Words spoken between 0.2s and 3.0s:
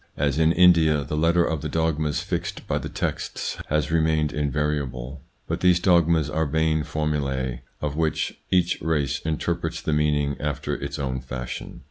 in India, the letter of the dogmas fixed by the